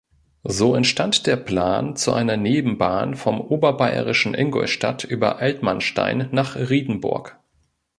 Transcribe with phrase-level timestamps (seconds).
[0.49, 7.37] So entstand der Plan zu einer Nebenbahn vom oberbayerischen Ingolstadt über Altmannstein nach Riedenburg.